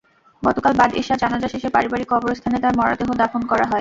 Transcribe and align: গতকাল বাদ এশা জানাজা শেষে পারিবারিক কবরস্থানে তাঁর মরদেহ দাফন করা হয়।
গতকাল 0.43 0.73
বাদ 0.77 0.91
এশা 0.93 1.15
জানাজা 1.21 1.47
শেষে 1.47 1.69
পারিবারিক 1.75 2.07
কবরস্থানে 2.11 2.57
তাঁর 2.59 2.77
মরদেহ 2.79 3.09
দাফন 3.21 3.41
করা 3.43 3.63
হয়। 3.63 3.69